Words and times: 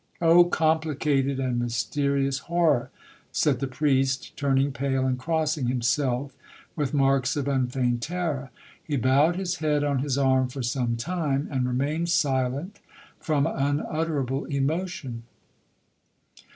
'—'Oh 0.19 0.45
complicated 0.45 1.39
and 1.39 1.59
mysterious 1.59 2.39
horror!' 2.49 2.89
said 3.31 3.59
the 3.59 3.67
priest, 3.67 4.35
turning 4.35 4.71
pale, 4.71 5.05
and 5.05 5.19
crossing 5.19 5.67
himself 5.67 6.35
with 6.75 6.91
marks 6.91 7.35
of 7.35 7.47
unfeigned 7.47 8.01
terror; 8.01 8.49
he 8.83 8.97
bowed 8.97 9.35
his 9.35 9.57
head 9.57 9.83
on 9.83 9.99
his 9.99 10.17
arm 10.17 10.47
for 10.49 10.63
some 10.63 10.95
time, 10.95 11.47
and 11.51 11.67
remained 11.67 12.09
silent 12.09 12.79
from 13.19 13.45
unutterable 13.45 14.45
emotion. 14.45 15.21